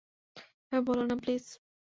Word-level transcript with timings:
এভাবে 0.67 0.83
বলো 0.87 1.03
না, 1.03 1.15
প্লীজ। 1.21 1.45